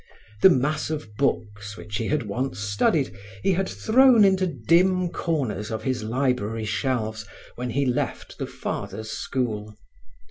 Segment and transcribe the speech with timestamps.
[0.41, 5.69] The mass of books which he had once studied he had thrown into dim corners
[5.69, 9.75] of his library shelves when he left the Fathers' school.